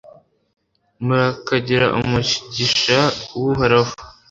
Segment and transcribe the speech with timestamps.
[1.05, 2.99] murakagira umugisha
[3.39, 3.93] w'uhoraho